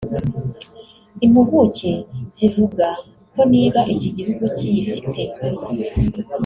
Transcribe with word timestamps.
Impuguke 1.25 1.91
zivuga 2.35 2.87
ko 3.33 3.41
niba 3.51 3.81
iki 3.93 4.09
gihugu 4.17 4.43
kiyifite 4.57 5.21